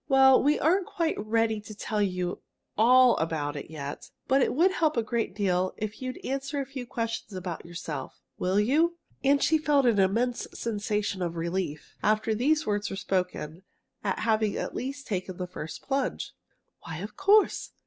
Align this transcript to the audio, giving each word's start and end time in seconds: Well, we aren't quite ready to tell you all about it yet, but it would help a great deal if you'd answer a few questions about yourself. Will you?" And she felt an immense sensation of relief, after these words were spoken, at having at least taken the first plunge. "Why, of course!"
Well, 0.07 0.41
we 0.41 0.59
aren't 0.59 0.87
quite 0.87 1.15
ready 1.23 1.59
to 1.61 1.75
tell 1.75 2.01
you 2.01 2.41
all 2.75 3.15
about 3.17 3.55
it 3.55 3.69
yet, 3.69 4.09
but 4.27 4.41
it 4.41 4.55
would 4.55 4.71
help 4.71 4.97
a 4.97 5.03
great 5.03 5.35
deal 5.35 5.75
if 5.77 6.01
you'd 6.01 6.17
answer 6.25 6.59
a 6.59 6.65
few 6.65 6.87
questions 6.87 7.33
about 7.33 7.67
yourself. 7.67 8.19
Will 8.39 8.59
you?" 8.59 8.97
And 9.23 9.43
she 9.43 9.59
felt 9.59 9.85
an 9.85 9.99
immense 9.99 10.47
sensation 10.55 11.21
of 11.21 11.35
relief, 11.35 11.93
after 12.01 12.33
these 12.33 12.65
words 12.65 12.89
were 12.89 12.95
spoken, 12.95 13.61
at 14.03 14.17
having 14.17 14.57
at 14.57 14.73
least 14.73 15.05
taken 15.05 15.37
the 15.37 15.45
first 15.45 15.83
plunge. 15.83 16.31
"Why, 16.81 16.97
of 16.97 17.15
course!" 17.15 17.69